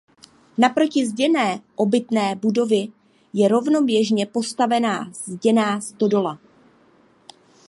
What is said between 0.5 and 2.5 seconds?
Naproti zděné obytné